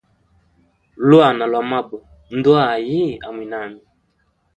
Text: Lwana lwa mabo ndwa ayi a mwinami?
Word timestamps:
Lwana 1.09 1.43
lwa 1.51 1.61
mabo 1.69 1.97
ndwa 2.37 2.61
ayi 2.73 3.01
a 3.27 3.29
mwinami? 3.35 3.81